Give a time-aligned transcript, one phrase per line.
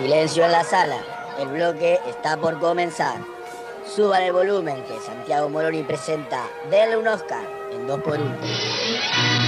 [0.00, 0.96] Silencio en la sala.
[1.38, 3.18] El bloque está por comenzar.
[3.86, 9.39] Suban el volumen que Santiago Moroni presenta Denle un Oscar en 2x1.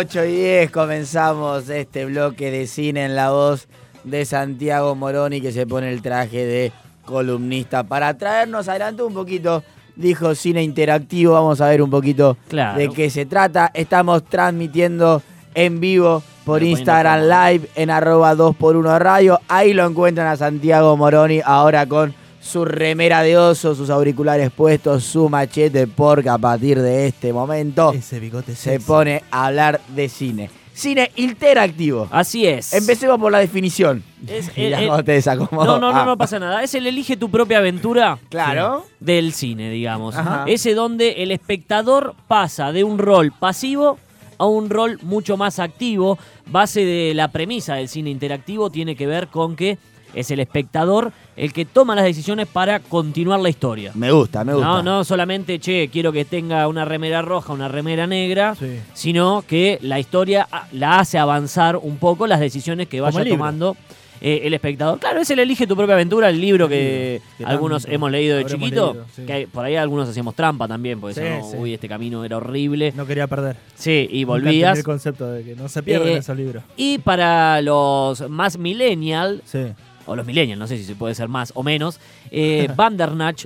[0.00, 3.68] Ocho y 10 comenzamos este bloque de cine en la voz
[4.02, 6.72] de Santiago Moroni que se pone el traje de
[7.04, 9.62] columnista para traernos adelante un poquito.
[9.96, 12.78] Dijo cine interactivo, vamos a ver un poquito Claro.
[12.78, 13.70] de qué se trata.
[13.74, 15.20] Estamos transmitiendo
[15.54, 19.38] en vivo por Instagram Live en arroba 2x1 Radio.
[19.48, 25.04] Ahí lo encuentran a Santiago Moroni ahora con su remera de oso, sus auriculares puestos,
[25.04, 28.86] su machete, porque a partir de este momento Ese bigote se sexy.
[28.86, 30.50] pone a hablar de cine.
[30.72, 32.08] Cine interactivo.
[32.10, 32.72] Así es.
[32.72, 34.02] Empecemos por la definición.
[34.26, 35.66] Es- Mirá eh, eh, cómo te desacomodó.
[35.66, 36.62] No, no, no, Ah, no pasa nada.
[36.62, 38.86] Es el elige tu propia aventura Claro.
[38.98, 40.16] del cine, digamos.
[40.16, 40.44] Ajá.
[40.46, 43.98] Ese donde el espectador pasa de un rol pasivo
[44.38, 46.18] a un rol mucho más activo.
[46.46, 49.76] Base de la premisa del cine interactivo tiene que ver con que
[50.14, 53.92] es el espectador el que toma las decisiones para continuar la historia.
[53.94, 54.68] Me gusta, me gusta.
[54.68, 58.78] No, no solamente, che, quiero que tenga una remera roja, una remera negra, Sí.
[58.92, 63.76] sino que la historia ah, la hace avanzar un poco las decisiones que vaya tomando
[64.22, 64.98] eh, el espectador.
[64.98, 68.36] Claro, es el Elige tu propia aventura, el libro que, que algunos tanto hemos leído
[68.36, 68.92] de chiquito.
[68.92, 69.22] leído, sí.
[69.24, 71.56] que hay- por ahí algunos hacíamos trampa también, porque Sí, decíamos, sí.
[71.58, 72.92] uy, este camino era horrible.
[72.94, 73.56] No quería perder.
[73.76, 74.76] Sí, y volvías.
[74.76, 76.62] el concepto de que no se pierden Eh, esos libros.
[76.76, 79.60] Y para los más millennial, Sí.
[80.10, 82.00] O los millennials, no sé si se puede ser más o menos,
[82.32, 82.66] eh,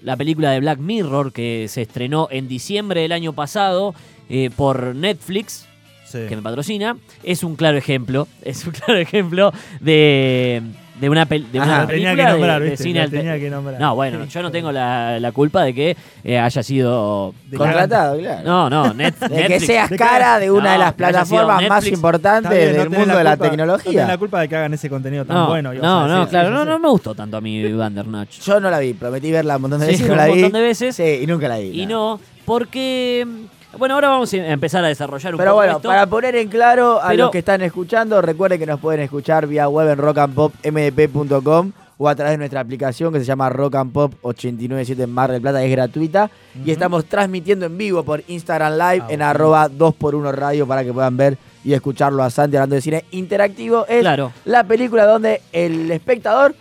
[0.02, 3.94] la película de Black Mirror que se estrenó en diciembre del año pasado
[4.30, 5.66] eh, por Netflix,
[6.06, 6.20] Sí.
[6.28, 10.62] que me patrocina, es un claro ejemplo, es un claro ejemplo de,
[11.00, 11.82] de una, pel- de una Ajá.
[11.82, 12.84] Lo tenía película que de- nombrar, de, ¿viste?
[12.84, 13.80] cine Lo alter- tenía que nombrar.
[13.80, 17.34] No, bueno, yo no tengo la, la culpa de que eh, haya sido...
[17.50, 18.42] De Contratado, claro.
[18.44, 22.50] No, no, Net- de que seas de cara de una de las plataformas más importantes
[22.50, 24.06] bien, del mundo de la culpa- No tenés tecnología.
[24.06, 25.74] la culpa de que hagan ese contenido tan No, bueno.
[25.74, 28.40] no, no, claro, no, no me gustó tanto a mí Bandersnatch.
[28.40, 30.32] Yo no la vi, prometí verla un montón de veces no un la vi.
[30.32, 30.94] montón de veces.
[30.96, 31.80] Sí, y nunca la vi.
[31.82, 33.26] Y no, porque...
[33.78, 35.88] Bueno, ahora vamos a empezar a desarrollar un Pero poco bueno, esto.
[35.88, 39.46] para poner en claro a Pero- los que están escuchando, recuerden que nos pueden escuchar
[39.46, 43.92] vía web en rockandpopmdp.com o a través de nuestra aplicación que se llama Rock and
[43.92, 46.28] Pop 897 en Mar del Plata, es gratuita.
[46.64, 49.24] Y estamos transmitiendo en vivo por Instagram Live Ah, en bueno.
[49.26, 53.86] arroba 2x1 Radio para que puedan ver y escucharlo a Santi hablando de cine interactivo.
[53.86, 54.32] Es Claro.
[54.44, 56.54] la película donde el espectador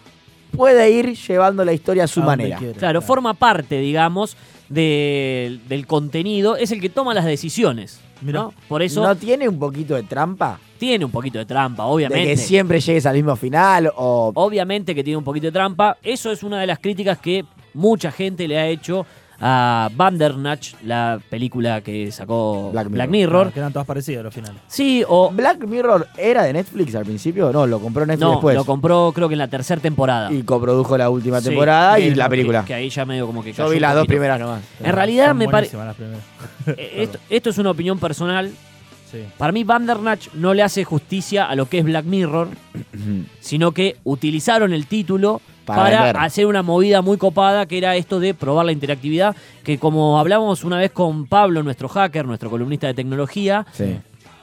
[0.56, 2.59] puede ir llevando la historia a su A manera.
[2.78, 4.38] Claro, forma parte, digamos,
[4.69, 8.00] de- del contenido, es el que toma las decisiones.
[8.22, 8.53] ¿no?
[8.69, 10.57] Por eso ¿No tiene un poquito de trampa?
[10.78, 12.25] tiene un poquito de trampa, De obviamente.
[12.25, 14.31] que siempre llegues al mismo final o...
[14.35, 15.97] Obviamente que tiene un poquito de trampa.
[16.03, 17.44] Eso es una de las críticas que
[17.74, 19.06] mucha gente le ha hecho
[19.46, 23.31] a Bandersnatch, la película que sacó Black Black Mirror.
[23.42, 24.62] Claro, que eran todos parecidos los finales.
[24.68, 28.56] Sí, o Black Mirror era de Netflix al principio, no, lo compró Netflix no, después.
[28.56, 30.31] lo compró creo que en la tercera temporada.
[30.31, 32.64] y coprodujo la última Sí, temporada y que- la película.
[32.64, 34.12] Que, ahí ya medio como que Yo vi las dos poquito.
[34.14, 34.62] primeras nomás.
[34.81, 36.24] En realidad Son me pare- buenísimas las primeras.
[36.80, 38.50] Eh, Esto, esto es una opinión personal.
[39.12, 39.25] Sí.
[39.38, 42.48] Para mí Bandersnatch no le hace justicia a lo que es Black Mirror,
[43.42, 48.34] sino que utilizaron el título Para hacer una movida muy copada que era esto de
[48.34, 52.94] probar la interactividad, que como hablamos una vez con Pablo, nuestro hacker, nuestro columnista de
[52.94, 53.97] tecnología, Sí.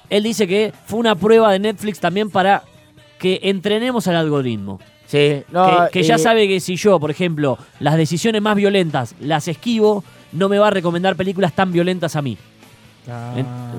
[0.09, 2.63] él dice que fue una prueba de Netflix también para
[3.19, 4.81] que entrenemos al algoritmo.
[5.07, 9.15] Sí, no, que que ya sabe que si yo, por ejemplo, las decisiones más violentas
[9.21, 12.39] las esquivo, no me va a recomendar películas tan violentas a mí.
[13.11, 13.35] Ah.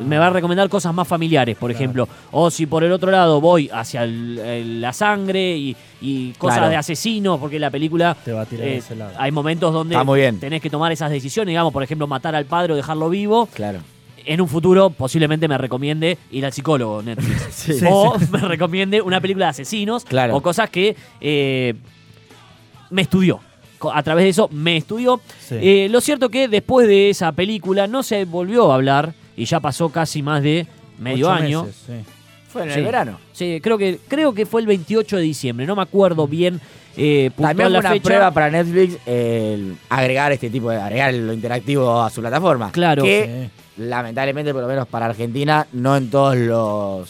[0.05, 1.83] Me va a recomendar cosas más familiares, por Claro.
[1.83, 2.09] ejemplo.
[2.31, 6.57] O si por el otro lado voy hacia el- el- la sangre y, y cosas
[6.57, 6.71] Claro.
[6.71, 9.13] de asesinos, porque la película Te va a tirar eh, de ese lado.
[9.17, 10.39] hay momentos donde muy bien.
[10.39, 13.47] tenés que tomar esas decisiones, digamos, por ejemplo, matar al padre o dejarlo vivo.
[13.53, 13.79] Claro.
[14.23, 17.41] En un futuro posiblemente me recomiende ir al psicólogo Netflix.
[17.51, 17.73] Sí.
[17.79, 20.35] Sí, o me recomiende una película de asesinos Claro.
[20.35, 21.73] o cosas que eh,
[22.89, 23.39] me estudió.
[23.93, 25.19] A través de eso me estudió.
[25.39, 25.55] Sí.
[25.61, 29.59] Eh, lo cierto que después de esa película no se volvió a hablar y ya
[29.59, 30.67] pasó casi más de
[30.99, 31.63] medio Ocho año.
[31.63, 31.93] meses, sí.
[32.49, 32.79] Fue en Sí.
[32.79, 33.17] el verano.
[33.31, 36.59] Sí, creo que, creo que fue el 28 de diciembre, no me acuerdo bien
[36.97, 38.03] eh, También fue la una fecha.
[38.03, 42.69] prueba para Netflix el agregar este tipo de agregar lo interactivo a su plataforma.
[42.73, 43.03] Claro.
[43.03, 43.47] Que
[43.77, 43.83] Sí.
[43.83, 47.09] lamentablemente, por lo menos para Argentina, no en todos los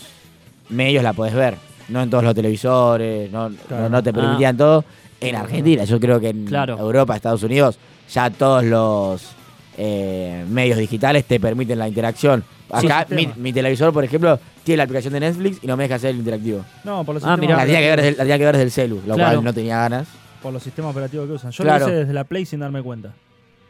[0.69, 1.56] medios la podés ver.
[1.92, 3.84] No en todos los televisores, no, Claro.
[3.84, 4.14] no, no te Ah.
[4.14, 4.84] permitían todo.
[5.20, 6.78] En Argentina, yo creo que en Claro.
[6.80, 7.78] Europa, Estados Unidos,
[8.12, 9.22] ya todos los
[9.78, 12.44] eh, medios digitales te permiten la interacción.
[12.70, 15.96] Acá Sí, mi, televisor, por ejemplo, tiene la aplicación de Netflix y no me deja
[15.96, 16.64] hacer el interactivo.
[16.84, 17.56] No, por los, Ah, sistemas, mirá.
[17.58, 19.32] La tenía, que ver operativos, desde, la tenía que ver desde el celu, lo Claro.
[19.36, 20.08] cual no tenía ganas.
[20.42, 21.52] por los sistemas operativos que usan.
[21.52, 21.86] Yo Claro.
[21.86, 23.14] lo hice desde la Play sin darme cuenta.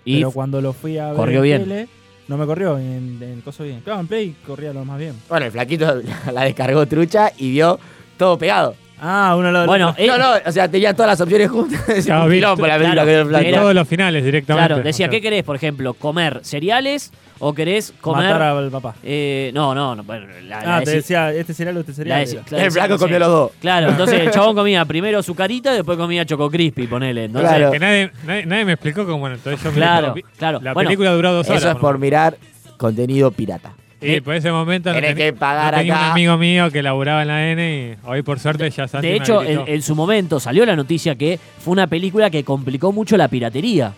[0.06, 1.64] Y pero cuando lo fui a ver corrió en bien.
[1.64, 1.88] tele,
[2.30, 3.82] no me corrió en, en coso bien.
[3.82, 5.16] Claro, en Play corría lo más bien.
[5.30, 6.02] Bueno, el flaquito
[6.34, 7.78] la descargó trucha y vio
[8.22, 8.76] todo pegado.
[9.04, 11.82] Ah, uno lo bueno, eh, No, no, o sea, tenía todas las opciones juntas.
[12.06, 13.48] Claro, vi- película claro, que.
[13.50, 14.68] Era- todos los finales directamente.
[14.68, 15.96] claro, decía, ¿qué querés, por ejemplo?
[15.96, 18.26] ¿Comer cereales o querés comer...
[18.28, 18.94] matar al papá.
[19.02, 22.28] eh, no, no, no, bueno, la, la Ah, te decía, este cereal o este cereal.
[22.46, 23.52] claro, El flaco sí, comió los dos.
[23.60, 27.26] Claro, entonces el chabón comía primero su carita y después comía Choco Crispy, ponele.
[27.26, 27.72] Entonces, Claro.
[27.72, 30.14] Que nadie, nadie, nadie me explicó cómo, bueno, entonces yo miré Claro.
[30.14, 30.60] Vi- claro.
[30.62, 31.64] La Bueno, película duró dos horas.
[31.64, 32.38] Eso es por mirar
[32.78, 33.74] contenido pirata.
[34.02, 36.06] Y por ese momento no, tenía- que pagar no tenía acá.
[36.06, 39.14] un amigo mío que laburaba en la N y hoy por suerte ya Santi De
[39.14, 43.16] me hecho, en, su momento salió la noticia que fue una película que complicó mucho
[43.18, 43.94] la piratería.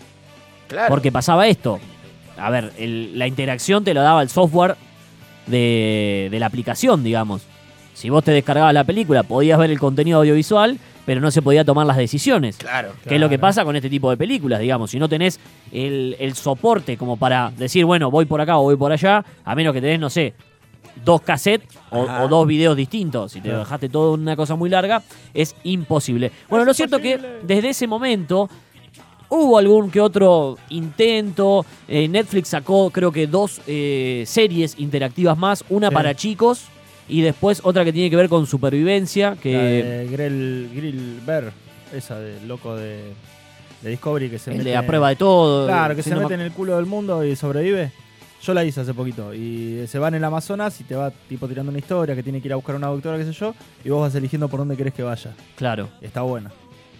[0.67, 0.89] Claro.
[0.89, 1.79] Porque pasaba esto.
[2.37, 4.75] A ver, el- la interacción te lo daba el software
[5.47, 7.43] de, de la aplicación, digamos.
[7.93, 11.65] Si vos te descargabas la película, podías ver el contenido audiovisual, pero no se podía
[11.65, 12.57] tomar las decisiones.
[12.57, 12.93] Claro.
[13.07, 14.91] Que es lo que pasa con este tipo de películas, digamos.
[14.91, 15.39] Si no tenés
[15.71, 19.55] el, el soporte como para decir, bueno, voy por acá o voy por allá, a
[19.55, 20.33] menos que tenés, no sé,
[21.03, 23.31] dos cassettes o, dos videos distintos.
[23.31, 25.01] Si te dejaste todo una cosa muy larga,
[25.33, 26.31] es imposible.
[26.49, 28.49] Bueno, lo cierto que desde ese momento
[29.29, 31.65] hubo algún que otro intento.
[31.87, 35.65] Eh, Netflix sacó, creo que dos eh, series interactivas más.
[35.69, 35.93] Una Sí.
[35.93, 36.65] para chicos
[37.07, 39.31] y después otra que tiene que ver con supervivencia.
[39.31, 41.51] La Que de Grill, Grill Bear,
[41.93, 43.13] esa del loco de,
[43.81, 44.69] de Discovery que se el mete.
[44.71, 45.67] de a prueba de todo.
[45.67, 47.91] Claro, que se mete en el culo del mundo y sobrevive.
[48.41, 49.33] Yo la hice hace poquito.
[49.33, 52.41] Y se va en el Amazonas y te va tipo tirando una historia que tiene
[52.41, 53.55] que ir a buscar una doctora, qué sé yo.
[53.85, 55.31] Y vos vas eligiendo por dónde querés que vaya.
[55.55, 55.87] Claro.
[56.01, 56.51] Está buena.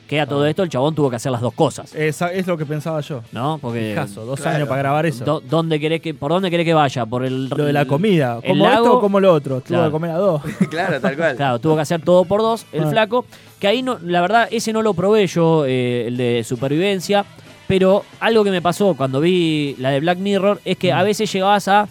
[0.08, 0.50] Que a todo Ah.
[0.50, 1.96] esto el chabón tuvo que hacer las dos cosas.
[1.96, 3.22] Esa es lo que pensaba yo.
[3.32, 3.58] ¿No?
[3.62, 3.92] Porque.
[3.92, 4.58] Fijazo, dos claro.
[4.58, 5.24] años para grabar eso.
[5.24, 7.06] do- ¿dónde querés que, ¿Por dónde querés que vaya?
[7.06, 8.40] ¿Por el, lo de la comida.
[8.44, 9.56] el ¿Como esto o como lo otro?
[9.62, 9.86] Tuvo Claro.
[9.86, 10.42] que comer a dos.
[10.70, 11.36] claro, tal cual.
[11.38, 12.90] Claro, tuvo que hacer todo por dos, el Ah.
[12.90, 13.26] flaco.
[13.60, 17.26] Que ahí, no, la verdad, ese no lo probé yo, eh, el de supervivencia.
[17.66, 20.98] Pero algo que me pasó cuando vi la de Black Mirror es que Mm.
[20.98, 21.88] a veces llegabas a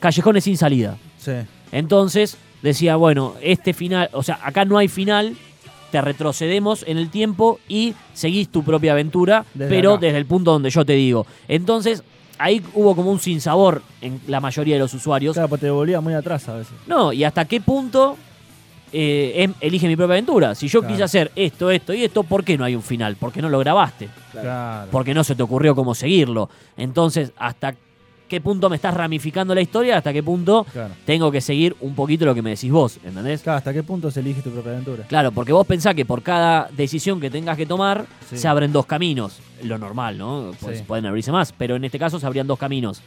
[0.00, 0.96] callejones sin salida.
[1.16, 1.32] Sí.
[1.70, 5.34] Entonces decía, bueno, este final, o sea, acá no hay final,
[5.92, 10.00] te retrocedemos en el tiempo y seguís tu propia aventura, Desde pero acá.
[10.06, 11.24] desde el punto donde yo te digo.
[11.46, 12.02] Entonces,
[12.38, 15.34] ahí hubo como un sinsabor en la mayoría de los usuarios.
[15.34, 16.72] Claro, pues te devolvía muy atrás a veces.
[16.88, 18.16] No, y hasta qué punto
[18.94, 20.54] eh, em- elige mi propia aventura.
[20.54, 20.92] Si yo Claro.
[20.94, 23.16] quise hacer esto, esto y esto, ¿por qué no hay un final?
[23.16, 24.08] ¿Por qué no lo grabaste?
[24.32, 24.88] Claro.
[24.90, 26.50] Porque no se te ocurrió cómo seguirlo.
[26.76, 27.74] Entonces, ¿hasta
[28.32, 29.98] qué punto me estás ramificando la historia?
[29.98, 30.94] ¿Hasta qué punto Claro.
[31.04, 32.98] tengo que seguir un poquito lo que me decís vos?
[33.04, 33.42] ¿Entendés?
[33.42, 35.04] Claro, ¿hasta qué punto se elige tu propia aventura?
[35.06, 38.38] Claro, porque vos pensás que por cada decisión que tengas que tomar, Sí.
[38.38, 39.38] se abren dos caminos.
[39.62, 40.52] Lo normal, ¿no?
[40.60, 40.84] Pues Sí.
[40.86, 43.02] pueden abrirse más, pero en este caso se abrían dos caminos.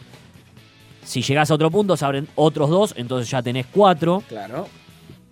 [1.04, 4.22] Si llegás a otro punto, se abren otros dos, entonces ya tenés cuatro.
[4.30, 4.68] Claro.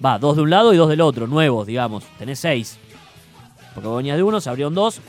[0.03, 2.03] Va, dos de un lado y dos del otro, nuevos, digamos.
[2.17, 2.79] Tenés seis.
[3.75, 5.01] Porque vos venías de uno, se abrieron dos,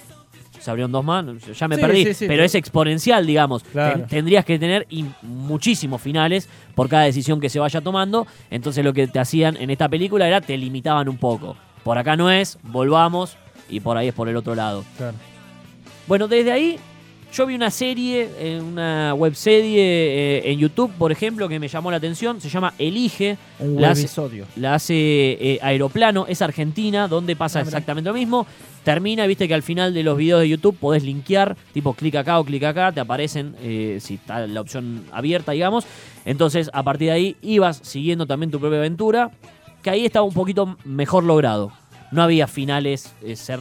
[0.64, 1.24] se abrieron dos más,
[1.58, 2.04] ya me Sí, perdí.
[2.06, 3.62] sí, sí, pero es exponencial, digamos.
[3.64, 3.98] Claro.
[4.00, 4.86] Ten- tendrías que tener
[5.22, 8.26] muchísimos finales por cada decisión que se vaya tomando.
[8.50, 11.56] Entonces lo que te hacían en esta película era te limitaban un poco.
[11.82, 13.36] Por acá no es, volvamos
[13.68, 14.84] y por ahí es por el otro lado.
[14.96, 15.16] Claro.
[16.06, 16.78] Bueno, desde ahí
[17.34, 21.90] yo vi una serie, eh, una webserie eh, en YouTube, por ejemplo, que me llamó
[21.90, 22.40] la atención.
[22.40, 23.36] Se llama Elige.
[23.58, 24.08] Un La hace-.
[24.56, 28.46] La hace eh, Aeroplano, es argentina, donde pasa Ah, exactamente lo mismo.
[28.84, 32.38] Termina, viste que al final de los videos de YouTube podés linkear, tipo clic acá
[32.38, 35.86] o clic acá, te aparecen eh, si está la opción abierta, digamos.
[36.24, 39.30] Entonces, a partir de ahí, ibas siguiendo también tu propia aventura,
[39.82, 41.72] que ahí estaba un poquito mejor logrado.
[42.12, 43.60] No había finales eh, ser.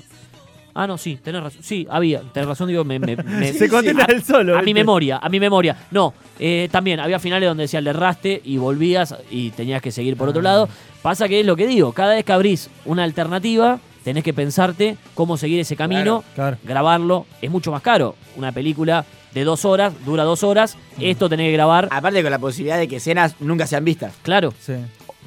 [0.75, 1.61] Ah, no, sí, tenés razón.
[1.61, 2.97] Sí, había, tenés razón, digo, me.
[2.99, 4.57] me- me- Se contenta a- él solo.
[4.57, 5.77] a mi memoria, a mi memoria.
[5.91, 10.17] No, eh, también había finales donde decía le erraste y volvías y tenías que seguir
[10.17, 10.43] por otro Ah.
[10.43, 10.69] lado.
[11.01, 14.97] Pasa que es lo que digo, cada vez que abrís una alternativa, tenés que pensarte
[15.13, 16.57] cómo seguir ese camino, Claro.
[16.63, 17.25] grabarlo.
[17.41, 18.15] Es mucho más caro.
[18.35, 20.75] Una película de dos horas, dura dos horas.
[20.97, 21.01] Mm.
[21.03, 21.87] Esto tenés que grabar.
[21.91, 24.13] Aparte con la posibilidad de que escenas nunca sean vistas.
[24.23, 24.73] Claro, Sí.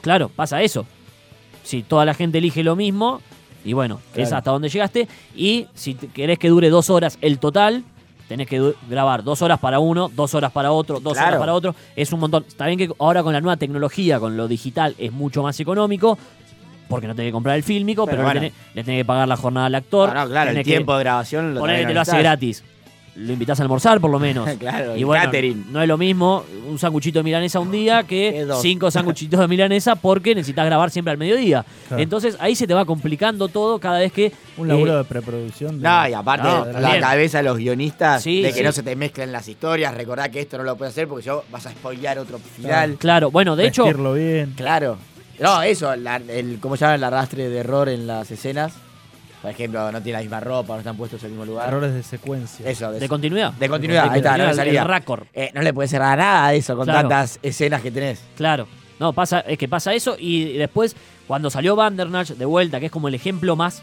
[0.01, 0.87] claro, pasa eso.
[1.63, 3.21] Si toda la gente elige lo mismo,
[3.67, 5.07] y bueno, es hasta donde llegaste.
[5.35, 7.83] Y si te- querés que dure dos horas el total,
[8.29, 11.29] tenés que grabar dos horas para uno, dos horas para otro, dos Claro.
[11.29, 11.75] horas para otro.
[11.95, 12.45] Es un montón.
[12.47, 16.17] Está bien que ahora con la nueva tecnología, con lo digital, es mucho más económico.
[16.89, 19.27] Porque no tenés que comprar el fílmico, pero, Pero le, tenés, le tenés que pagar
[19.27, 20.15] la jornada al actor.
[20.15, 22.63] No, no, claro, el que tiempo de grabación lo Ponele que lo hace gratis.
[23.17, 24.49] Lo invitas a almorzar por lo menos.
[24.59, 25.67] claro, Y bueno, catering.
[25.73, 29.97] no es lo mismo un sanguchito de milanesa un día Que cinco sanguchitos de milanesa
[29.97, 31.65] porque necesitas grabar siempre al mediodía.
[31.89, 32.03] Claro.
[32.03, 34.33] Entonces ahí se te va complicando todo cada vez que...
[34.59, 35.79] Un laburo eh, de preproducción.
[35.81, 37.01] de- No, y aparte, No, la también.
[37.01, 38.63] cabeza de los guionistas Sí, de que sí.
[38.63, 41.45] no se te mezclen las historias, recordá que esto no lo puedes hacer porque yo
[41.51, 42.97] vas a spoilear otro final.
[42.99, 43.85] Claro, bueno, de hecho...
[43.85, 44.53] vestirlo bien.
[44.57, 44.99] Claro.
[45.39, 48.73] No, eso, la- el, ¿cómo se llama el arrastre de error en las escenas?
[49.43, 51.69] Por ejemplo, no tiene la misma ropa, no están puestos en el mismo lugar.
[51.69, 52.69] Errores de secuencia.
[52.69, 53.53] Eso, de, De continuidad.
[53.53, 54.83] de continuidad, ahí está, no continuidad, salía.
[54.83, 55.27] el raccord.
[55.35, 57.01] Eh, no le puedes cerrar nada de eso con Claro.
[57.09, 58.23] tantas escenas que tenés.
[58.37, 58.67] Claro.
[58.99, 62.93] No, pasa, es que pasa eso y después cuando salió Bandernach de vuelta, que es
[62.93, 63.83] como el ejemplo más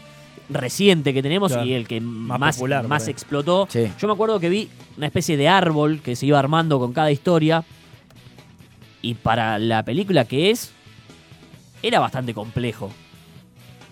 [0.50, 1.66] reciente que tenemos Claro.
[1.66, 3.66] y el que Más más, popular, más explotó.
[3.70, 3.90] Sí.
[3.98, 7.10] Yo me acuerdo que vi una especie de árbol que se iba armando con cada
[7.12, 7.64] historia
[9.00, 10.72] y para la película que es,
[11.82, 12.90] era bastante complejo.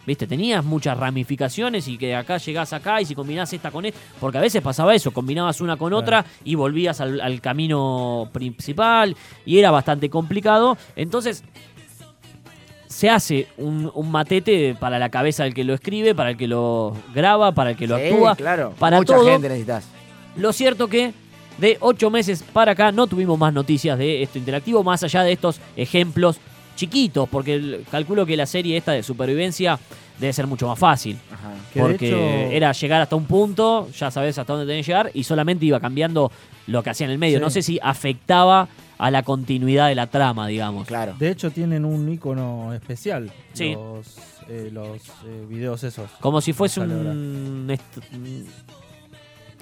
[0.05, 0.27] ¿Viste?
[0.27, 3.99] Tenías muchas ramificaciones y que acá llegás acá y si combinás esta con esta.
[4.19, 5.99] Porque a veces pasaba eso, combinabas una con Claro.
[6.03, 9.17] otra y volvías al, al camino principal
[9.47, 10.77] y era bastante complicado.
[10.97, 11.45] Entonces,
[12.89, 16.47] se hace un, un matete para la cabeza del que lo escribe, para el que
[16.47, 18.37] lo graba, para el que lo Sí, actúa.
[18.37, 18.75] claro.
[18.79, 19.25] para Mucha todo.
[19.27, 19.87] gente necesitas.
[20.37, 21.13] Lo cierto que
[21.59, 25.33] de ocho meses para acá no tuvimos más noticias de esto interactivo, más allá de
[25.33, 26.39] estos ejemplos
[26.75, 29.79] chiquitos, porque el- calculo que la serie esta de supervivencia
[30.19, 31.19] debe ser mucho más fácil.
[31.33, 31.51] Ajá.
[31.75, 35.25] Porque hecho- era llegar hasta un punto, ya sabes hasta dónde tenés que llegar, y
[35.25, 36.31] solamente iba cambiando
[36.67, 37.39] lo que hacía en el medio.
[37.39, 37.43] Sí.
[37.45, 40.87] No sé si afectaba a la continuidad de la trama, digamos.
[40.87, 41.15] Claro.
[41.19, 43.33] De hecho, tienen un icono especial.
[43.53, 43.73] Sí.
[43.75, 44.17] Los,
[44.49, 46.09] eh, los eh, videos esos.
[46.21, 47.67] Como si fuese un-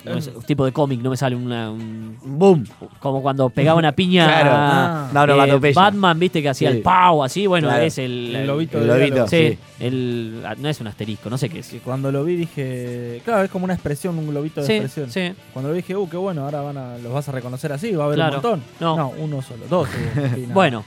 [0.04, 2.66] no me sa- un tipo de cómic, no me sale una, un- Boom.
[3.00, 4.50] como cuando pegaba una piña Claro.
[4.50, 5.10] a, Ah.
[5.12, 5.72] No, no, eh.
[5.74, 6.76] Batman, viste que hacía Sí.
[6.78, 7.82] el pau así, bueno, Claro.
[7.82, 9.26] es el, El lobito el lobito.
[9.28, 9.58] Sí, Sí.
[9.84, 11.68] el ah, no es un asterisco, no sé qué es.
[11.68, 13.20] Que cuando lo vi dije.
[13.24, 15.10] Claro, es como una expresión, un globito de Sí, expresión.
[15.10, 15.40] sí.
[15.52, 17.92] Cuando lo vi dije, uh, qué bueno, ahora van a, los vas a reconocer así,
[17.92, 18.36] va a haber Claro.
[18.36, 18.62] un montón.
[18.80, 19.12] No.
[19.18, 19.88] uno solo, dos.
[20.54, 20.84] Bueno,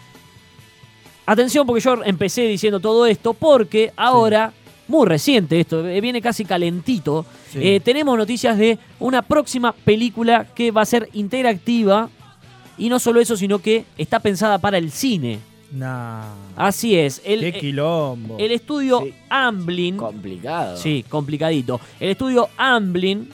[1.25, 4.51] atención porque yo empecé diciendo todo esto porque ahora,
[4.87, 7.59] muy reciente esto, eh, viene casi calentito, Sí.
[7.61, 12.09] eh, tenemos noticias de una próxima película que va a ser interactiva
[12.77, 15.39] y no solo eso, sino que está pensada para el cine.
[15.71, 16.25] Nah.
[16.55, 18.37] Así es, el, qué eh, quilombo.
[18.37, 19.13] el estudio Sí.
[19.29, 20.77] Amblin, Complicado.
[20.77, 23.29] sí, complicadito, el estudio Amblin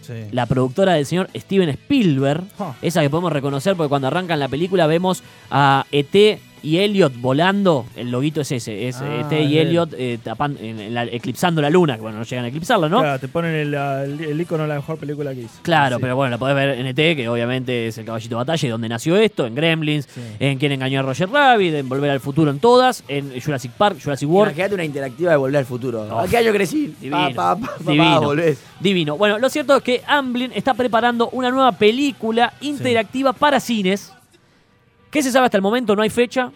[0.00, 0.14] Sí.
[0.32, 2.42] la productora del señor Steven Spielberg,
[2.80, 7.86] esa que podemos reconocer porque cuando arrancan la película vemos a ET y Elliot volando,
[7.96, 11.60] el loguito es ese, es Ah, ET y Elliot eh, tapan- en- en la- eclipsando
[11.60, 12.98] la luna, que bueno, no llegan a eclipsarla, ¿no?
[13.00, 15.54] Claro, Claro, te ponen el, el, el icono de la mejor película que hizo.
[15.54, 15.60] Sí.
[16.00, 18.70] pero bueno, la podés ver en ET, que obviamente es el caballito de batalla, y
[18.70, 20.20] donde nació esto, en Gremlins, Sí.
[20.40, 23.98] en Quien engañó a Roger Rabbit, en Volver al Futuro en todas, en Jurassic Park,
[24.02, 24.52] Jurassic World.
[24.52, 26.06] Imagínate una interactiva de volver al futuro.
[26.10, 26.18] Oh.
[26.20, 26.94] ¿A qué año crecí?
[27.00, 27.30] Divino.
[27.34, 28.20] Pa, pa, pa, pa, Divino.
[28.22, 28.58] volvés.
[28.80, 29.16] Divino.
[29.16, 34.12] Bueno, lo cierto es que Amblin está preparando una nueva película interactiva para cines.
[35.12, 35.94] ¿Qué se sabe hasta el momento?
[35.94, 36.50] No hay fecha,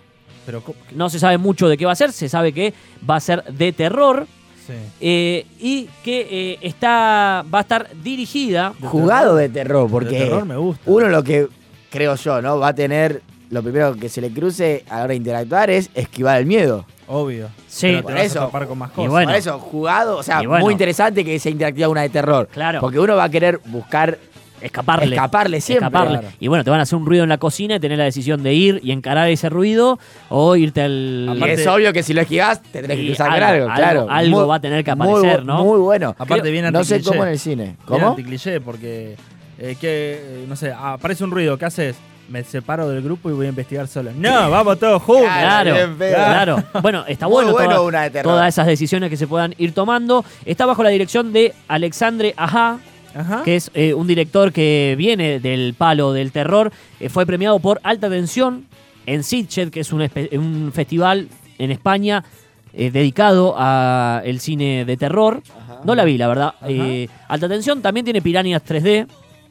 [0.47, 2.75] Pero, no se sabe mucho de qué va a ser, se sabe que
[3.09, 4.27] va a ser de terror
[4.67, 4.73] sí.
[5.01, 8.73] eh, y que eh, está, va a estar dirigida.
[8.81, 9.41] De Jugado terror.
[9.41, 10.83] de terror, porque De terror me gusta.
[10.87, 11.47] uno lo que
[11.91, 12.59] creo yo, ¿no?
[12.59, 15.91] Va a tener, lo primero que se le cruce a la hora de interactuar es
[15.95, 16.85] esquivar el miedo.
[17.09, 17.49] Obvio.
[17.69, 18.41] Sí, Pero te por vas a eso.
[18.41, 19.11] topar con más Y cosas.
[19.13, 19.29] bueno.
[19.29, 20.65] Por eso, jugado, o sea, bueno.
[20.65, 22.49] muy interesante que sea interactiva una de terror.
[22.51, 22.81] Claro.
[22.81, 24.19] Porque uno va a querer buscar
[24.67, 25.15] Escaparle.
[25.15, 25.87] escaparle siempre.
[25.87, 26.19] escaparle.
[26.21, 26.37] Claro.
[26.41, 28.43] Y bueno, te van a hacer un ruido en la cocina y tener la decisión
[28.43, 31.37] de ir y encarar ese ruido o irte al.
[31.41, 34.07] Y es obvio que si lo esquivás, te tenés que cruzar algo, claro.
[34.11, 35.65] algo va a tener que muy aparecer, bu- ¿no?
[35.65, 36.11] Muy bueno.
[36.11, 37.77] Aparte, Creo- bien No sé cómo en el cine.
[37.87, 38.09] ¿Cómo?
[38.11, 39.17] anticliché, porque,
[39.59, 41.97] eh, que, eh, no sé, aparece un ruido, ¿qué haces?
[42.29, 44.11] Me separo del grupo y voy a investigar solo.
[44.17, 45.27] No, vamos todos juntos.
[45.27, 46.63] Claro, claro.
[46.83, 48.33] Bueno, está Muy bueno, bueno toda- una de terror.
[48.33, 50.25] todas esas decisiones que se puedan ir tomando.
[50.45, 52.79] Está bajo la dirección de Alexandre Ajá,
[53.17, 53.43] Ajá.
[53.45, 56.73] que es eh, un director que viene del palo del terror.
[57.01, 58.67] Eh, fue premiado por Alta Tensión
[59.07, 62.25] en Sitges, que es un, festival en España
[62.73, 65.43] eh, dedicado al cine de terror.
[65.85, 66.55] No la vi, la verdad.
[66.67, 69.07] Eh, Alta Tensión también tiene Piranhas 3D,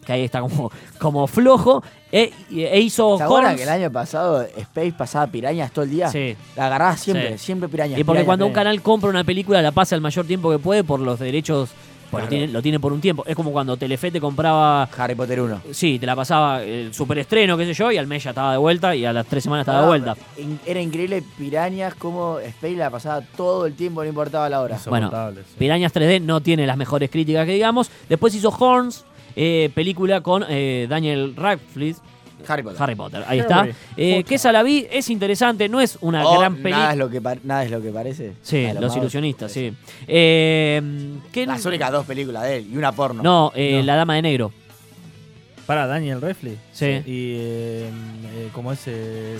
[0.05, 1.83] que ahí está como, como flojo.
[2.11, 3.57] E, e hizo ¿Se acuerdan Horns.
[3.57, 6.09] que el año pasado Space pasaba pirañas todo el día?
[6.09, 6.35] Sí.
[6.55, 7.45] La agarraba siempre, Sí.
[7.45, 7.99] siempre pirañas.
[7.99, 10.59] Y porque pirañas, cuando un canal compra una película la pasa el mayor tiempo que
[10.59, 11.71] puede por los derechos,
[12.09, 12.27] Claro.
[12.27, 13.23] tiene- lo tiene por un tiempo.
[13.25, 15.61] Es como cuando Telefe te compraba, Harry Potter 1.
[15.71, 18.57] sí, te la pasaba el superestreno, qué sé yo, y al mes ya estaba de
[18.57, 20.15] vuelta y a las tres semanas estaba de Ah, vuelta.
[20.65, 24.79] Era increíble pirañas como Space la pasaba todo el tiempo, no importaba la hora.
[24.87, 25.11] Bueno,
[25.43, 25.55] sí.
[25.57, 27.89] Pirañas 3D no tiene las mejores críticas que digamos.
[28.09, 31.99] Después hizo Horns, eh, película con eh, Daniel Radcliffe.
[32.47, 32.81] Harry Potter.
[32.81, 33.77] Harry Potter, ahí Harry está.
[33.97, 36.91] Eh, que esa la vi, es interesante, no es una O gran nada, película.
[36.91, 38.33] es lo que pa- nada es lo que parece.
[38.41, 39.73] Sí, lo Los ilusionistas, sí.
[40.07, 40.81] Eh,
[41.31, 43.23] ¿qué- Las únicas dos películas de él y una porno.
[43.23, 43.83] No, eh, No.
[43.85, 44.51] La Dama de Negro.
[45.65, 46.57] Para Daniel Refley.
[46.71, 46.85] Sí.
[46.85, 47.89] Y eh,
[48.35, 48.81] eh, como es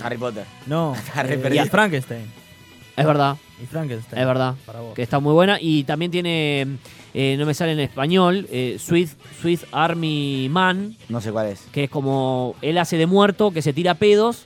[0.04, 0.46] Harry Potter.
[0.66, 1.66] No, Harry eh, perdido.
[1.66, 2.26] y Frankenstein.
[2.98, 4.20] Es verdad, Y Frankenstein.
[4.22, 4.56] es verdad.
[4.66, 4.94] Para vos.
[4.96, 5.58] Que está muy buena.
[5.62, 6.66] Y también tiene,
[7.18, 9.10] eh, no me sale en español, eh, Sweet,
[9.42, 11.62] Sweet Army Man, No sé cuál es.
[11.72, 14.46] que es como él hace de muerto, que se tira pedos.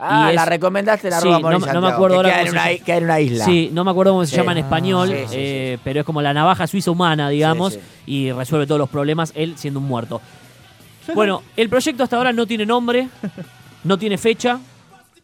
[0.00, 2.28] Ah, Y la es- recomendaste la Sí, roba no- no me Santiago, acuerdo que ahora
[2.28, 2.84] queda cómo en, se una, llama.
[2.84, 3.44] queda en una isla.
[3.44, 4.36] Sí, no me acuerdo cómo se Sí.
[4.36, 5.34] llama en español, Sí, sí, sí.
[5.38, 9.32] eh, pero es como la navaja suiza humana, digamos, Sí, y resuelve todos los problemas
[9.36, 10.20] él siendo un muerto.
[11.14, 13.08] Bueno, el proyecto hasta ahora no tiene nombre,
[13.84, 14.58] no tiene fecha.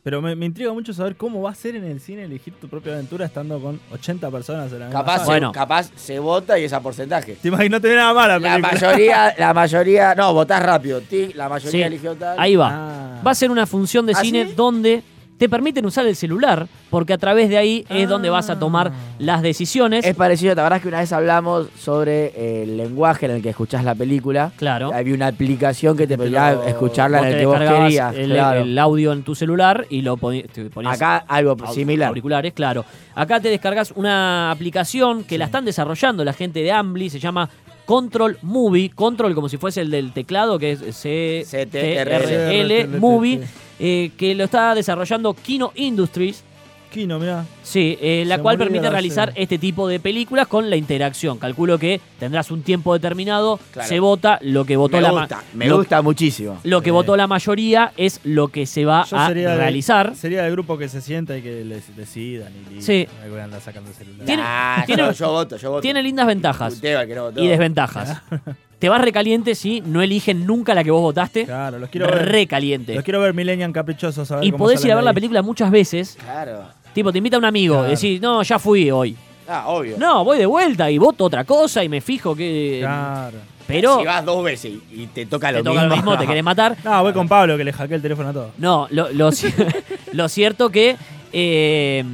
[0.05, 2.69] Pero me, me intriga mucho saber cómo va a ser en el cine elegir tu
[2.69, 5.25] propia aventura estando con 80 personas en la Capaz, sala.
[5.25, 5.49] Bueno.
[5.49, 7.37] se, capaz se vota y es a porcentaje.
[7.41, 11.01] Te imaginas, no te nada mala La mayoría, la mayoría, no, votás rápido.
[11.01, 12.39] Tic, la mayoría Sí, eligió tal.
[12.39, 12.69] Ahí va.
[12.71, 13.23] Ah.
[13.27, 14.53] Va a ser una función de ¿Ah, cine sí?
[14.55, 15.03] donde
[15.39, 18.93] te permiten usar el celular, porque a través de ahí es donde vas a tomar
[19.19, 20.05] las decisiones.
[20.05, 23.51] Es parecido, ¿te acordás que una vez hablamos sobre eh, el lenguaje en el que
[23.51, 24.53] escuchás la película?
[24.57, 24.93] Claro.
[24.95, 28.15] Había una aplicación que te permitía escucharla en el que vos querías.
[28.15, 28.61] el, claro.
[28.61, 30.47] el audio en tu celular y lo ponías
[30.85, 32.09] Acá algo similar.
[32.09, 32.85] auriculares, claro.
[33.15, 37.49] Acá te descargas una aplicación que la están desarrollando la gente de Ambly, se llama
[37.85, 43.41] Control Movie, Control como si fuese el del teclado, que es C-T-R-L CTRL, Movie,
[43.79, 46.45] eh, que lo está desarrollando Kino Industries.
[46.93, 47.45] Kino, mirá.
[47.65, 51.39] Sí, eh, la Se cual permite la realizar este tipo de películas con la interacción.
[51.39, 53.89] Calculo que tendrás un tiempo determinado, Claro.
[53.89, 56.61] se vota, lo que votó me la gusta, me lo- gusta muchísimo.
[56.63, 60.15] Lo que votó la mayoría es lo que se va Yo a sería del- realizar.
[60.15, 62.81] sería del grupo que se sienta y que les decidan y.
[62.81, 63.09] Sí.
[63.29, 64.25] Que andar sacando el celular.
[64.27, 65.81] Tiene- Nah, tiene- yo, yo voto, yo voto.
[65.83, 68.23] Tiene lindas ventajas y desventajas.
[68.85, 71.47] Te vas recaliente si no eligen nunca la que vos votaste.
[71.47, 72.29] Claro, los quiero ver.
[72.29, 72.95] Recaliente.
[72.95, 74.31] Los quiero ver Millennium caprichosos.
[74.31, 75.15] A ver Y cómo podés ir a ver la ahí.
[75.15, 76.19] película muchas veces.
[76.23, 76.65] Claro.
[76.93, 77.89] Tipo, te invita un amigo, Claro.
[77.89, 79.17] decís, no, ya fui hoy.
[79.49, 79.97] Ah, obvio.
[79.99, 82.81] No, voy de vuelta y voto otra cosa y me fijo que.
[82.83, 83.39] Claro.
[83.67, 85.89] Pero Si vas dos veces y, te toca te lo toca mismo.
[85.89, 86.77] lo mismo, te querés matar.
[86.85, 88.51] No, voy con Pablo que le hackeé el teléfono a todos.
[88.59, 89.31] No, lo, lo,
[90.13, 90.95] lo cierto que
[91.33, 92.05] eh,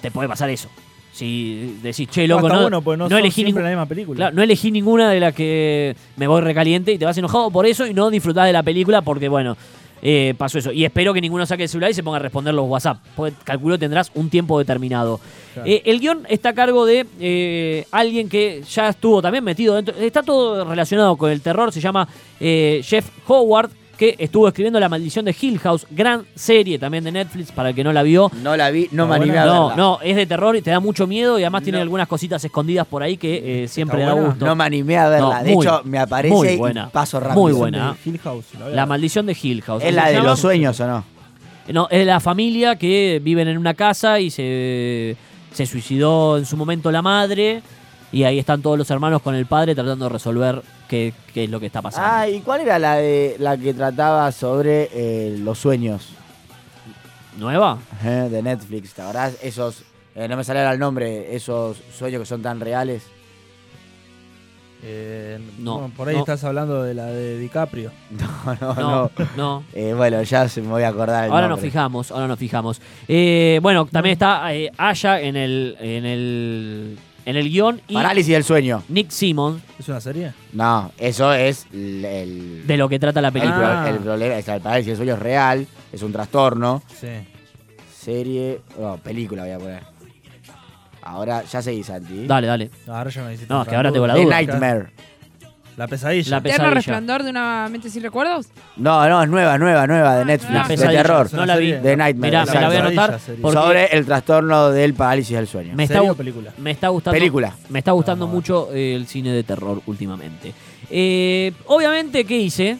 [0.00, 0.68] te puede pasar eso.
[1.12, 4.16] Si decís, che, loco, está no, bueno, pues no, elegí la misma película.
[4.16, 7.66] Claro, no elegí ninguna de las que me voy recaliente y te vas enojado por
[7.66, 9.56] eso y no disfrutás de la película porque, bueno,
[10.04, 10.72] eh, pasó eso.
[10.72, 12.98] Y espero que ninguno saque el celular y se ponga a responder los WhatsApp.
[13.14, 15.20] Porque calculo tendrás un tiempo determinado.
[15.54, 15.68] Claro.
[15.68, 19.94] Eh, el guion está a cargo de eh, alguien que ya estuvo también metido dentro.
[19.94, 21.72] Está todo relacionado con el terror.
[21.72, 22.08] Se llama
[22.40, 23.70] Jeff Howard,
[24.02, 25.86] que estuvo escribiendo La Maldición de Hill House.
[25.90, 28.32] Gran serie también de Netflix para el que no la vio.
[28.42, 29.76] No la vi, no me animé a No, verla.
[29.76, 32.84] no, es de terror y te da mucho miedo y además tiene algunas cositas escondidas
[32.86, 34.28] por ahí que eh, siempre ¿Está da buena?
[34.30, 34.44] gusto.
[34.46, 35.38] No me animé a verla.
[35.38, 36.88] No, de muy, hecho, me aparece muy y buena.
[36.90, 37.40] paso rápido.
[37.42, 37.92] Muy buena.
[38.04, 38.44] de Hill House.
[38.72, 39.82] la maldición de Hill House.
[39.82, 40.28] Es ¿Así la de llama?
[40.30, 41.04] los sueños, ¿o no?
[41.72, 45.16] No, es la familia que viven en una casa y se,
[45.52, 47.62] se suicidó en su momento la madre.
[48.10, 50.60] Y ahí están todos los hermanos con el padre tratando de resolver
[50.92, 52.06] qué, qué es lo que está pasando.
[52.12, 56.10] Ah, ¿y cuál era la de la que trataba sobre eh, los sueños
[57.38, 57.78] ¿Nueva?
[58.04, 58.92] eh, de Netflix?
[58.92, 59.38] ¿Te acordás?
[59.42, 63.04] Esos, eh, no me sale el nombre, esos sueños que son tan reales.
[64.84, 66.20] Eh, No, bueno, por ahí no.
[66.20, 67.90] estás hablando de la de DiCaprio.
[68.10, 69.10] No, no, No, no.
[69.36, 69.64] no.
[69.72, 71.30] Eh, bueno, ya se me voy a acordar.
[71.30, 72.82] Ahora nos fijamos, ahora nos fijamos.
[73.08, 78.32] Eh, bueno, también está eh, Aya en el, en el, en el guion y Parálisis
[78.34, 78.82] del sueño.
[78.88, 80.32] Nick Simmons, ¿Es una serie?
[80.52, 83.82] No, eso es el, el, de lo que trata la el película.
[83.84, 84.36] pro- el problema.
[84.36, 86.82] o sea, el parálisis del sueño es real, es un trastorno.
[87.00, 87.08] Sí.
[87.96, 89.82] Serie, no, película voy a poner.
[91.04, 92.26] Ahora, ya seguí, Santi.
[92.26, 92.70] Dale, dale.
[92.86, 94.36] No, ahora ya me hiciste No, es que ahora tengo la The duda.
[94.36, 94.90] Nightmare.
[95.76, 96.30] La pesadilla.
[96.30, 96.74] La ¿Eterno pesadilla.
[96.74, 98.46] resplandor de una mente sin recuerdos?
[98.76, 101.02] No, no, es nueva, nueva, nueva de Ah, Netflix, La de pesadilla.
[101.02, 101.32] terror.
[101.32, 101.72] No la vi.
[101.72, 102.30] The Nightmare.
[102.30, 105.74] Mirá, me la voy a anotar Sobre el trastorno del parálisis del sueño.
[105.74, 106.52] me está, ¿Serie o gu- película?
[106.58, 107.54] me está gustando Película.
[107.70, 110.52] Me está gustando mucho eh, el cine de terror últimamente.
[110.90, 112.76] Eh, obviamente, ¿qué hice?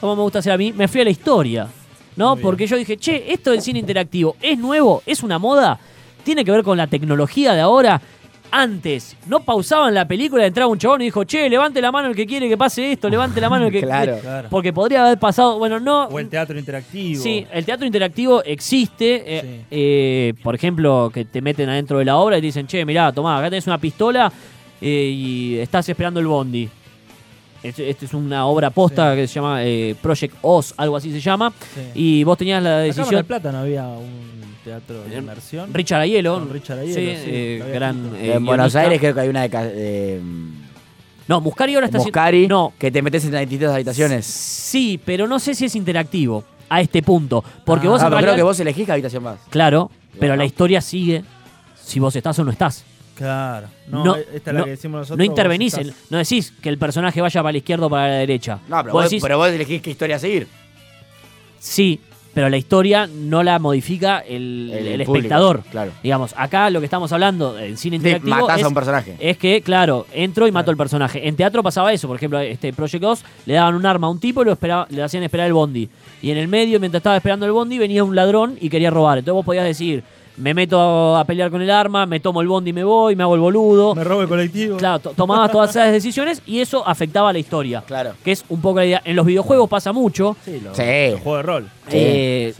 [0.00, 1.68] Como me gusta hacer a mí, me fui a la historia.
[2.16, 2.30] ¿No?
[2.30, 2.42] Muy bien.
[2.42, 5.78] Porque yo dije, che, esto del cine interactivo es nuevo, es una moda,
[6.24, 8.00] tiene que ver con la tecnología de ahora.
[8.54, 12.14] Antes, no pausaban la película, entraba un chabón y dijo, che, levante la mano el
[12.14, 14.18] que quiere que pase esto, levante la mano el que Claro.
[14.20, 14.48] Claro.
[14.50, 16.04] Porque podría haber pasado, bueno, no.
[16.04, 17.22] O el teatro interactivo.
[17.22, 19.22] Sí, el teatro interactivo existe.
[19.26, 19.64] eh, Sí.
[19.70, 23.10] eh, por ejemplo, que te meten adentro de la obra y te dicen, che, mirá,
[23.10, 24.30] tomá, acá tenés una pistola
[24.82, 26.68] eh, y estás esperando el bondi.
[27.62, 29.20] Este, este es una obra posta Sí.
[29.20, 31.52] que se llama eh, Project Oz, algo así se llama.
[31.74, 31.80] Sí.
[31.94, 33.14] Y vos tenías la en decisión.
[33.14, 35.72] del Plata no había un teatro de Eh, inmersión.
[35.72, 36.04] Richard.
[36.24, 38.10] Con Richard sí, Aiello, sí, eh, gran.
[38.16, 38.74] eh, en Buenos.
[38.74, 40.20] Aires creo que hay una de, de,
[41.28, 44.26] No, Muscari ahora está haciendo- Muscari No, que te metes en las distintas habitaciones.
[44.26, 47.44] sí, pero no sé si es interactivo a este punto.
[47.64, 49.38] Porque Ah, vos Ah, en pero creo que vos elegís qué habitación vas.
[49.50, 50.36] Claro, pero Bueno.
[50.36, 51.22] la historia sigue
[51.80, 52.84] si vos estás o no estás.
[53.22, 53.68] Claro.
[53.88, 55.18] No, No, esta es no, la que decimos nosotros.
[55.18, 58.14] no intervenís, en- no decís que el personaje vaya para la izquierda o para la
[58.16, 58.58] derecha.
[58.68, 60.46] No, pero Vos vos, decís, pero vos elegís qué historia seguir.
[61.58, 62.00] sí,
[62.34, 65.62] pero la historia no la modifica el, El el público, espectador.
[65.70, 65.92] claro.
[66.02, 69.16] Digamos, acá lo que estamos hablando en cine Sí, interactivo matás es, a un personaje.
[69.20, 71.28] es que, claro, entro y mato al personaje.
[71.28, 74.18] En teatro pasaba eso, por ejemplo, este Project 2 le daban un arma a un
[74.18, 75.90] tipo y lo esperaba, le hacían esperar el bondi.
[76.22, 79.18] Y en el medio, mientras estaba esperando el bondi, venía un ladrón y quería robar.
[79.18, 80.02] Entonces vos podías decir,
[80.36, 83.22] me meto a pelear con el arma, me tomo el bondi y me voy, me
[83.22, 83.94] hago el boludo.
[83.94, 84.76] Me robo el colectivo.
[84.78, 87.82] Claro, to- tomabas todas esas decisiones y eso afectaba a la historia.
[87.86, 88.12] Claro.
[88.24, 89.02] Que es un poco la idea.
[89.04, 90.36] En los videojuegos pasa mucho.
[90.44, 90.82] Sí, lo- Sí.
[91.12, 91.68] los juegos de rol.
[91.88, 91.96] Sí.
[91.98, 92.54] Eh,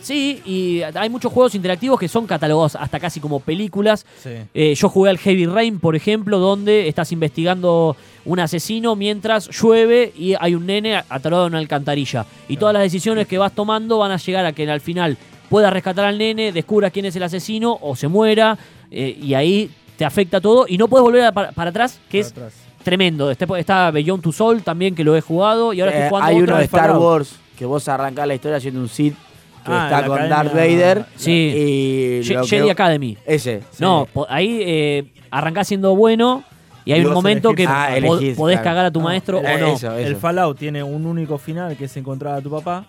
[0.00, 4.04] sí, y hay muchos juegos interactivos que son catalogados hasta casi como películas.
[4.22, 4.30] Sí.
[4.52, 10.12] Eh, yo jugué al Heavy Rain, por ejemplo, donde estás investigando un asesino mientras llueve
[10.16, 12.24] y hay un nene atorado en una alcantarilla.
[12.48, 15.16] Y todas las decisiones que vas tomando van a llegar a que al final
[15.54, 18.58] puedas rescatar al nene, descubras quién es el asesino o se muera.
[18.90, 22.18] eh, y ahí te afecta todo y no puedes volver a- para, para atrás, que
[22.20, 22.60] es Para atrás.
[22.82, 23.30] tremendo.
[23.30, 25.72] Este, está Beyond Two Soul también, que lo he jugado.
[25.72, 27.02] Y ahora Eh, estoy jugando hay otro uno de Star Fallout.
[27.02, 30.52] Wars que vos arrancás la historia haciendo un Sith que Ah, está con academia- Darth
[30.54, 31.04] Vader.
[31.16, 31.30] Sí.
[31.32, 33.16] Y Je- lo que- Jedi Academy.
[33.24, 33.62] Ese.
[33.78, 36.42] No, po- ahí eh, arrancás siendo bueno
[36.84, 38.64] y hay Y un momento elegís- que Ah, elegís, podés claro.
[38.70, 39.74] cagar a tu No, maestro el- o no.
[39.74, 40.20] eso, El eso.
[40.20, 42.84] Fallout tiene un único final que es encontrar a tu papá,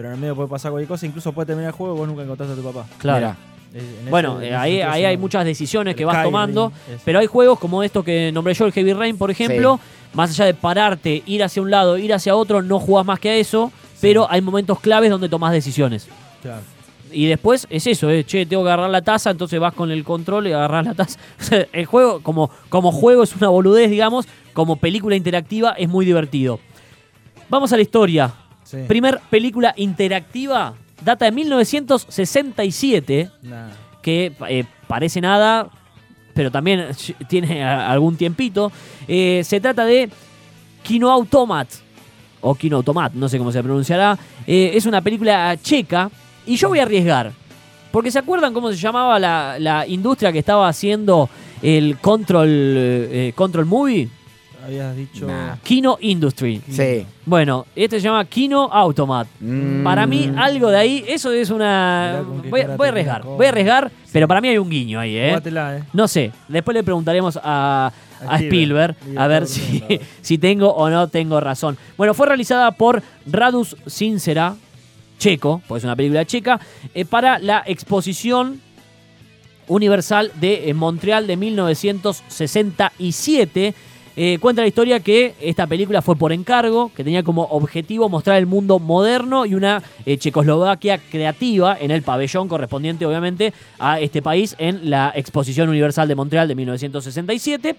[0.00, 2.08] pero en el medio puede pasar cualquier cosa, incluso puede terminar el juego y vos
[2.08, 2.86] nunca encontraste a tu papá.
[2.96, 3.18] Claro.
[3.18, 3.36] Mirá.
[3.74, 7.18] Ese- Bueno, en eh, ese ahí, hay muchas decisiones que vas Skyrim, tomando, es- pero
[7.18, 9.78] hay juegos como esto que nombré yo, el Heavy Rain, por ejemplo,
[10.14, 13.28] más allá de pararte, ir hacia un lado, ir hacia otro, no jugás más que
[13.28, 16.08] a eso, pero hay momentos claves donde tomás decisiones.
[16.40, 16.62] Claro.
[17.12, 20.02] Y después es eso, eh, che, tengo que agarrar la taza, entonces vas con el
[20.02, 21.18] control y agarrás la taza.
[21.74, 26.58] El juego, como, como juego es una boludez, digamos, como película interactiva es muy divertido.
[27.50, 28.32] Vamos a la historia.
[28.70, 28.78] Sí.
[28.86, 33.70] Primer película interactiva, data de 1967, Nah.
[34.00, 35.68] que eh, parece nada,
[36.34, 36.86] pero también
[37.28, 38.70] tiene algún tiempito.
[39.08, 40.08] Eh, se trata de
[40.84, 41.68] Kino Automat,
[42.40, 44.16] o Kino Automat, no sé cómo se pronunciará.
[44.46, 46.08] Eh, es una película checa,
[46.46, 47.32] y yo voy a arriesgar.
[47.90, 51.28] Porque ¿se acuerdan cómo se llamaba la, la industria que estaba haciendo
[51.60, 54.08] el Control, Control Movie?
[54.64, 55.26] Habías dicho.
[55.26, 55.56] Nah.
[55.62, 56.62] Kino Industry.
[56.68, 57.06] Sí.
[57.24, 59.26] Bueno, este se llama Kino Automat.
[59.40, 59.82] Mm.
[59.82, 62.22] Para mí, algo de ahí, eso es una.
[62.48, 65.40] Voy, a arriesgar, voy a arriesgar, pero para mí hay un guiño ahí, ¿eh?
[65.44, 65.82] Eh.
[65.92, 67.92] No sé, después le preguntaremos a,
[68.26, 69.82] a A Spielberg a ver si,
[70.20, 71.76] si tengo o no tengo razón.
[71.96, 74.56] Bueno, fue realizada por Radus Sincera,
[75.18, 76.60] checo, porque es una película checa,
[76.94, 78.60] eh, para la exposición
[79.70, 83.74] universal de eh, Montreal de 1967.
[84.22, 88.36] Eh, cuenta la historia que esta película fue por encargo, que tenía como objetivo mostrar
[88.36, 94.20] el mundo moderno y una eh, Checoslovaquia creativa en el pabellón correspondiente, obviamente, a este
[94.20, 97.76] país en la Exposición Universal de Montreal de 1967.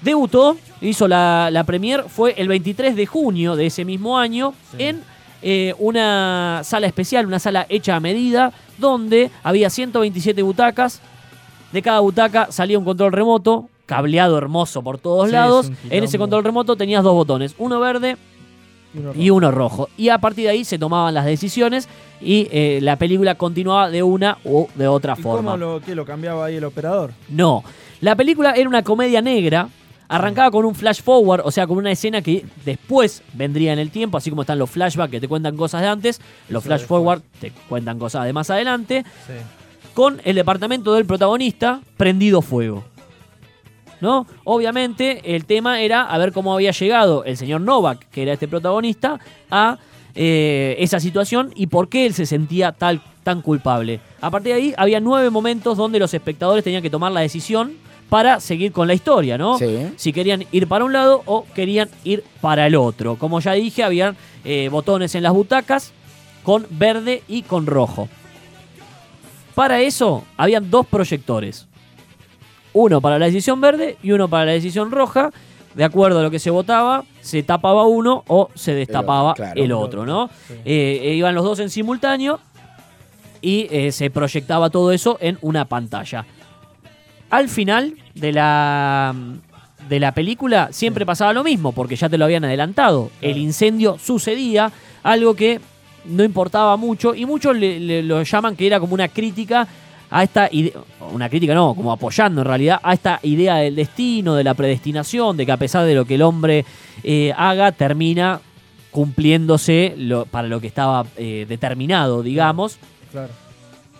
[0.00, 4.76] Debutó, hizo la, la premier, fue el 23 de junio de ese mismo año Sí.
[4.78, 5.00] en
[5.42, 11.00] eh, una sala especial, una sala hecha a medida, donde había 127 butacas.
[11.72, 15.66] De cada butaca salía un control remoto, cableado hermoso por todos Sí, lados.
[15.84, 18.16] es En ese control remoto tenías dos botones, uno verde
[18.94, 19.88] Y uno y uno rojo.
[19.96, 21.88] Y a partir de ahí se tomaban las decisiones
[22.20, 25.52] y eh, la película continuaba de una u de otra ¿Y forma.
[25.52, 27.12] cómo lo, qué, lo cambiaba ahí el operador?
[27.28, 27.64] No.
[28.00, 29.68] La película era una comedia negra.
[30.08, 33.90] Arrancaba con un flash forward, o sea, con una escena que después vendría en el
[33.90, 36.86] tiempo, así como están los flashbacks que te cuentan cosas de antes, los Eso flash
[36.86, 39.32] forward te cuentan cosas de más adelante, Sí.
[39.94, 42.84] con el departamento del protagonista prendido fuego.
[44.02, 44.26] ¿No?
[44.42, 48.48] Obviamente el tema era a ver cómo había llegado el señor Novak, que era este
[48.48, 49.78] protagonista, a
[50.16, 54.00] eh, esa situación y por qué él se sentía tal, tan culpable.
[54.20, 57.74] A partir de ahí había nueve momentos donde los espectadores tenían que tomar la decisión
[58.08, 59.56] para seguir con la historia, ¿no?
[59.56, 59.92] Sí.
[59.94, 63.14] Si querían ir para un lado o querían ir para el otro.
[63.14, 65.92] Como ya dije, habían eh, botones en las butacas
[66.42, 68.08] con verde y con rojo.
[69.54, 71.68] Para eso habían dos proyectores.
[72.74, 75.30] Uno para la decisión verde y uno para la decisión roja.
[75.74, 79.62] De acuerdo a lo que se votaba, se tapaba uno o se destapaba claro.
[79.62, 80.28] el otro, ¿no?
[80.46, 80.54] Sí.
[80.66, 82.40] Eh, eh, iban los dos en simultáneo
[83.40, 86.26] y eh, se proyectaba todo eso en una pantalla.
[87.30, 89.14] Al final de la,
[89.88, 93.10] de la película siempre pasaba lo mismo, porque ya te lo habían adelantado.
[93.22, 94.70] El incendio sucedía,
[95.02, 95.58] algo que
[96.04, 99.66] no importaba mucho, y muchos le- le- lo llaman que era como una crítica
[100.12, 100.74] a esta idea,
[101.12, 105.36] una crítica no, como apoyando en realidad a esta idea del destino, de la predestinación,
[105.36, 106.64] de que a pesar de lo que el hombre
[107.02, 108.40] eh, haga, termina
[108.90, 112.78] cumpliéndose lo- para lo que estaba eh, determinado, digamos.
[113.10, 113.30] Claro.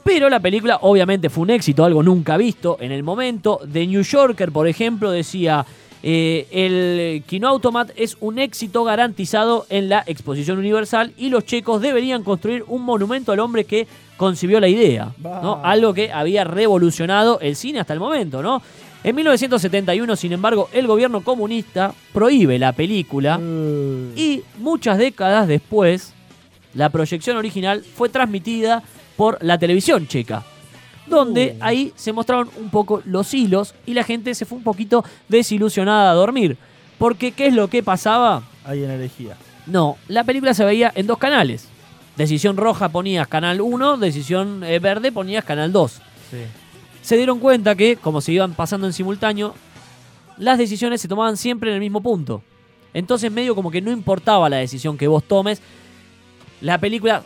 [0.05, 3.61] Pero la película obviamente fue un éxito, algo nunca visto en el momento.
[3.73, 5.65] The New Yorker, por ejemplo, decía,
[6.03, 11.81] eh, el Kino Automat es un éxito garantizado en la exposición universal y los checos
[11.81, 13.87] deberían construir un monumento al hombre que
[14.17, 15.13] concibió la idea.
[15.19, 15.61] ¿no?
[15.65, 18.63] Algo que había revolucionado el cine hasta el momento, ¿no?
[19.05, 26.15] En 1971, sin embargo, el gobierno comunista prohíbe la película Uh, y muchas décadas después,
[26.75, 28.83] la proyección original fue transmitida
[29.17, 30.45] por la televisión checa,
[31.17, 31.65] donde Uh.
[31.65, 36.11] ahí se mostraron un poco los hilos y la gente se fue un poquito desilusionada
[36.11, 36.57] a dormir.
[36.99, 38.43] Porque, ¿qué es lo que pasaba?
[38.65, 39.37] Hay en herejía.
[39.67, 41.69] No, la película se veía en dos canales.
[42.17, 45.93] Decisión roja ponías canal 1, decisión eh, verde ponías canal 2
[46.31, 46.39] Sí.
[47.01, 49.55] se dieron cuenta que, como se iban pasando en simultáneo,
[50.39, 52.43] las decisiones se tomaban siempre en el mismo punto.
[52.95, 55.63] Entonces, medio como que no importaba la decisión que vos tomes,
[56.61, 57.23] la película,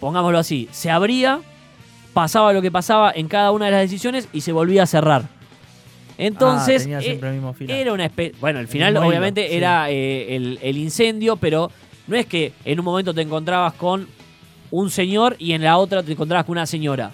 [0.00, 1.40] pongámoslo así, se abría,
[2.22, 5.22] pasaba lo que pasaba en cada una de las decisiones y se volvía a cerrar.
[6.16, 7.76] Entonces, Ah, tenía eh, siempre el mismo final.
[7.76, 8.34] era una especie.
[8.40, 9.54] Bueno, el final, hilo, obviamente, sí.
[9.54, 11.70] era eh, el, el incendio, pero
[12.08, 14.08] no es que en un momento te encontrabas con
[14.72, 17.12] un señor y en la otra te encontrabas con una señora.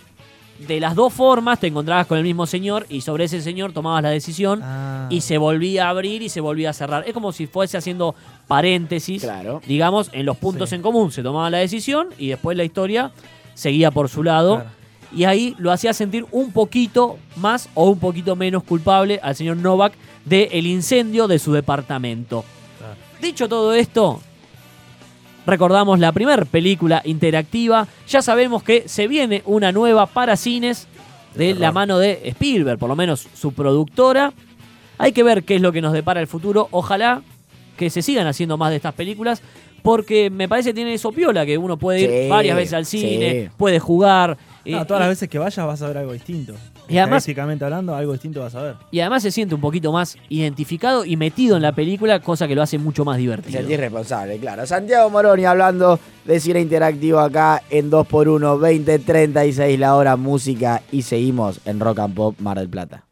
[0.67, 4.03] De las dos formas te encontrabas con el mismo señor y sobre ese señor tomabas
[4.05, 5.09] la decisión Ah.
[5.11, 7.05] y se volvía a abrir y se volvía a cerrar.
[7.07, 8.15] Es como si fuese haciendo
[8.47, 9.61] paréntesis, Claro.
[9.67, 10.77] digamos, en los puntos Sí.
[10.77, 11.13] en común.
[11.13, 13.11] Se tomaba la decisión y después la historia
[13.53, 14.55] seguía por su lado.
[14.57, 14.71] Claro.
[15.17, 19.57] Y ahí lo hacía sentir un poquito más o un poquito menos culpable al señor
[19.59, 19.93] Novak
[20.25, 22.45] del el incendio de su departamento.
[23.21, 24.21] Dicho todo esto,
[25.47, 27.87] recordamos la primera película interactiva.
[28.09, 30.89] Ya sabemos que se viene una nueva para cines
[31.35, 34.33] de la mano de Spielberg, por lo menos su productora.
[34.99, 36.69] Hay que ver qué es lo que nos depara el futuro.
[36.71, 37.23] Ojalá
[37.77, 39.43] que se sigan haciendo más de estas películas.
[39.83, 42.87] Porque me parece que tiene eso piola, que uno puede ir Sí, varias veces al
[42.87, 43.51] cine, sí.
[43.59, 44.39] puede jugar.
[44.67, 46.55] No, eh, todas las veces que vayas vas a ver algo distinto.
[46.89, 47.27] Y además-
[47.63, 48.75] hablando, algo distinto vas a ver.
[48.91, 52.55] Y además se siente un poquito más identificado y metido en la película, cosa que
[52.55, 53.59] lo hace mucho más divertido.
[53.59, 54.67] sentís responsable, claro.
[54.67, 61.61] Santiago Moroni hablando de cine interactivo acá en 2x1, 20.36 la hora música y seguimos
[61.65, 63.05] en Rock and Pop Mar del Plata.